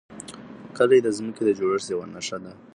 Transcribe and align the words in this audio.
کلي 0.77 0.99
د 1.03 1.07
ځمکې 1.17 1.41
د 1.45 1.49
جوړښت 1.59 1.87
یوه 1.93 2.05
نښه 2.13 2.37
ده. 2.43 2.53